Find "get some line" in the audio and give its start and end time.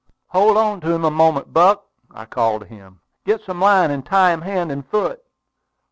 3.23-3.91